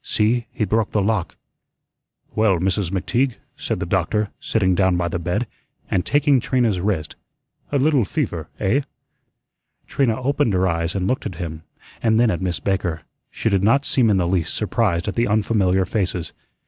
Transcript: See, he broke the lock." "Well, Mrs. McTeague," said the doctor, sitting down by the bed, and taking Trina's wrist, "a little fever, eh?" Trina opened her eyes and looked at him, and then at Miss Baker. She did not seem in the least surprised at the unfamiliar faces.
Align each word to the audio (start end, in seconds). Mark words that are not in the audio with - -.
See, 0.03 0.47
he 0.51 0.65
broke 0.65 0.93
the 0.93 0.99
lock." 1.03 1.35
"Well, 2.33 2.57
Mrs. 2.57 2.89
McTeague," 2.89 3.35
said 3.55 3.79
the 3.79 3.85
doctor, 3.85 4.31
sitting 4.39 4.73
down 4.73 4.97
by 4.97 5.07
the 5.09 5.19
bed, 5.19 5.45
and 5.91 6.03
taking 6.03 6.39
Trina's 6.39 6.79
wrist, 6.79 7.15
"a 7.71 7.77
little 7.77 8.03
fever, 8.03 8.49
eh?" 8.59 8.81
Trina 9.85 10.19
opened 10.19 10.53
her 10.53 10.67
eyes 10.67 10.95
and 10.95 11.07
looked 11.07 11.27
at 11.27 11.35
him, 11.35 11.61
and 12.01 12.19
then 12.19 12.31
at 12.31 12.41
Miss 12.41 12.59
Baker. 12.59 13.03
She 13.29 13.47
did 13.47 13.61
not 13.61 13.85
seem 13.85 14.09
in 14.09 14.17
the 14.17 14.27
least 14.27 14.55
surprised 14.55 15.07
at 15.07 15.13
the 15.13 15.27
unfamiliar 15.27 15.85
faces. 15.85 16.33